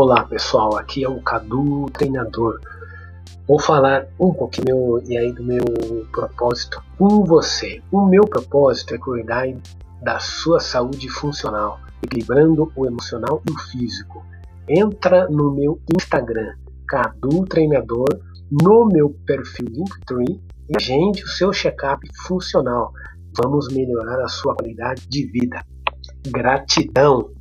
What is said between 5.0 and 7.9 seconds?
e aí do meu propósito com você.